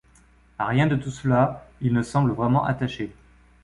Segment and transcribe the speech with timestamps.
[0.57, 3.13] À rien de tout cela il ne semble vraiment attaché.